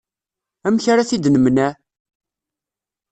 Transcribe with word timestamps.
Amek 0.67 0.85
ara 0.91 1.07
t-id-nemneε? 1.09 1.71